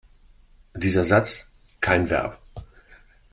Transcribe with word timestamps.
Dieser 0.73 1.05
Satz 1.05 1.51
kein 1.79 2.09
Verb. 2.09 2.39